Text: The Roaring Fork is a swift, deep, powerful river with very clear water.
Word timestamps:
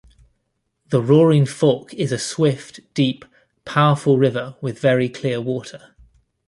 The 0.89 0.99
Roaring 0.99 1.45
Fork 1.45 1.93
is 1.93 2.11
a 2.11 2.17
swift, 2.17 2.79
deep, 2.95 3.23
powerful 3.65 4.17
river 4.17 4.55
with 4.59 4.79
very 4.79 5.09
clear 5.09 5.39
water. 5.39 5.93